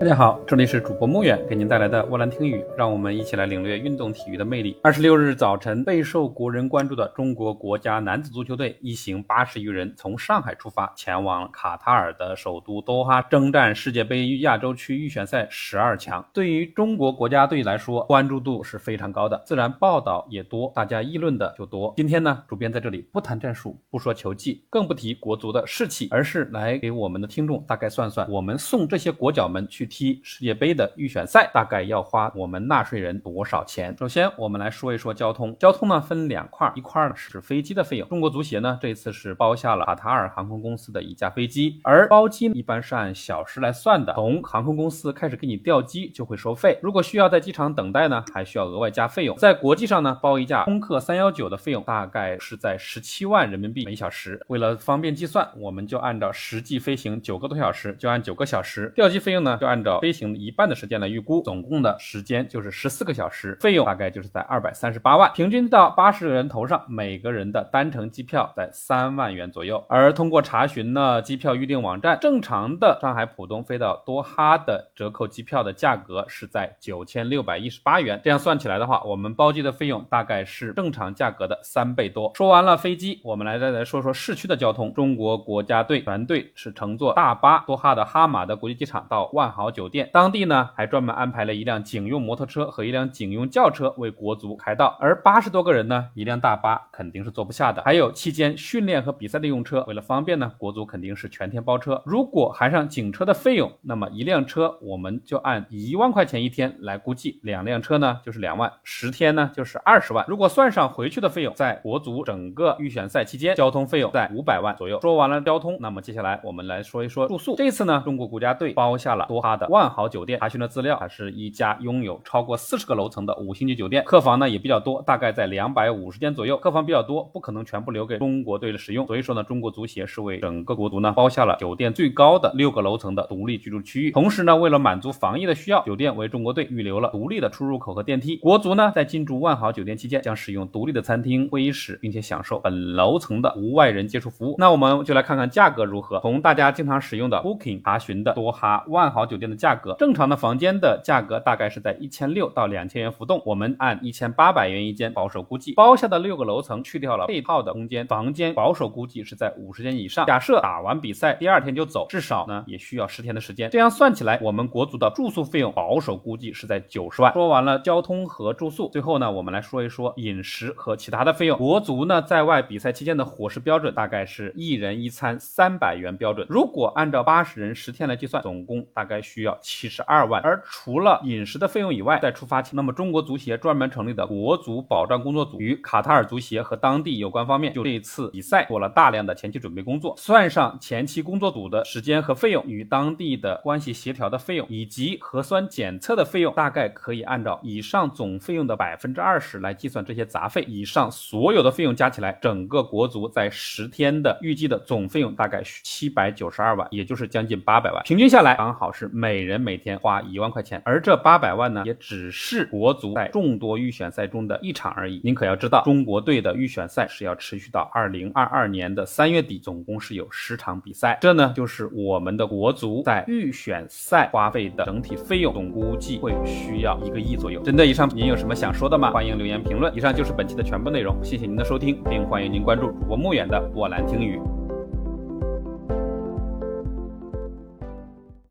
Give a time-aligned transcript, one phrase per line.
[0.00, 4.78] 大家好，这里是主播穆远给您带来的沃兰听语，让我们一起来领略运动体育的魅力。
[4.80, 16.24] 二十六日早晨，备受国人关注的中国国家男子足球队一行八十余人从上海出发，前往卡塔尔的首都多哈征战世界杯亚洲区预选赛十二强。
[16.32, 21.92] 对于中国国家队来说，关注度是非常高的，自然报道也多，大家议论的就多。
[21.96, 29.87] 今天呢，主编在这里不谈战术，不说球技，更不提国足的士气，而是来给我们的听众大概算算，我们送这些国脚们去。
[29.88, 33.96] 踢世界杯的预选赛大概要花我们纳税人多少钱？
[33.98, 35.56] 首先，我们来说一说交通。
[35.58, 38.08] 交通呢分两块，一块呢是飞机的费用。
[38.08, 44.12] 中国足协呢这次是包下了卡塔尔航空公司的一架飞机，而包机一般是按小时来算的。
[44.12, 49.34] 从航空公司开始给你调机就会收费，如果需要在机场等待呢，还需要额外加费用。
[49.38, 54.38] 在国际上呢，包一架空客三幺九的费用大概是在十七万人民币每小时。
[54.48, 58.92] 为了方便计算，我们就按照实际飞行九个多小时，就按九个小时。
[58.94, 59.77] 调机费用呢就按。
[59.78, 69.84] 按照飞行一半的时间来预估，总共的时间就是十四个小时，费用大概就是在二百三十八万，平均到八十个人头上，每个人的单程机票在三万元左右。
[69.88, 78.20] 而通过查询呢，机票预订网站，正常的上海浦东飞到多哈的折扣机票的价格是在九千六百一十八元。
[78.24, 82.32] 这样算起来的话，我们包机的费用大概是正常价格的三倍多。
[82.34, 84.92] 说完了飞机，我们来再来说说市区的交通。
[84.92, 89.67] 中国国家队全队是乘坐大巴多哈的哈马的国际机场到万豪。
[89.70, 97.82] 酒店当地呢，还专门安排了一辆警用摩托车和一辆警用轿车为国足开道，而八十多个人呢，一辆大巴肯定是坐不下的。
[97.82, 102.00] 还有期间训练和比赛的用车，为了方便呢，国足肯定是全天包车。
[102.06, 110.24] 如果含上警车的费用，那么一辆车我们就按一万块钱一天来估计，两辆车呢就是两万，十天呢就是二十万。
[110.28, 115.00] 如果算上回去的费用，在国足整个预选赛期间，交通费用在五百万左右。
[115.02, 117.54] 说完了交通，那么接下来我们来说一说住宿。
[117.56, 119.57] 这次呢，中国国家队包下了多哈。
[119.58, 126.56] 的万豪酒店查询的资料，还是一家拥有超过四十个楼层的五星级酒店，客房呢也比较多，大概在两百五十间左右。
[126.56, 134.12] 客房比较多，不可能全部留给中国队的使用，所以说呢，中国足协是为整个国足呢包下了酒店最高的六个楼层的独立居住区域。
[134.12, 138.36] 同时呢，为了满足防疫的需要，酒店为中国队预留了独立的出入口和电梯。
[138.36, 144.54] 国足呢在进驻万豪酒店期间，将使用独立的餐厅、会议室，并且享受本楼层的无外人接触服务。
[144.58, 146.20] 那我们就来看看价格如何。
[146.20, 149.47] 从大家经常使用的 Booking 查询的多哈万豪酒店。
[149.48, 160.26] 的价格，正常的房间的价格大概是在一千六到两千元浮动，我们按一千八百元一间保守估计，包下的六个楼层去掉了配套的空间，房间保守估计是在五十间以上。
[160.26, 167.32] 假设打完比赛第二天就走，至少呢也需要十天的时间，这样算起来，我们国足的住宿费用保守估计是在九十万。
[167.32, 171.56] 说完了交通和住宿，最后呢我们来说一说饮食和其他的费用。
[171.56, 179.37] 国足呢在外比赛期间的伙食标准大概是一人一餐三百元标准，如果按照八十人十天来计算，总共大概需。
[179.38, 190.12] 需要七十二万，而除了饮食的费用以外，在出发前，那么中国足协专门成立的国足保障工作组与卡塔尔足协和当地有关方面，就这一次比赛做了大量的前期准备工作。
[190.18, 200.64] 算上前期工作组的时间和费用，与当地的关系协调的费用，以及核酸检测的费用，大概可以按照以上总费用的百分之二十来计算这些杂费。
[200.66, 209.08] 以上所有的费用加起来，整个国足在十天的预计的总费用大概七百九十二万，也就是将近八百万，平均下来刚好是。
[209.18, 215.20] 每人每天花一万块钱，而这八百万呢，也只是国足在众多预选赛中的一场而已。
[215.24, 221.18] 您可要知道，中国队的预选赛是要持续到二零二二年的三月底，总共是有十场比赛。
[221.20, 227.60] 这呢，就是我们的国足在预选赛花费的整体费用，总估计会需要一个亿左右。
[227.64, 229.10] 针对以上，您有什么想说的吗？
[229.10, 229.92] 欢迎留言评论。
[229.96, 234.38] 以上就是本期的全部内容，谢谢您的收听，并欢迎您关注主播穆远的波兰听语。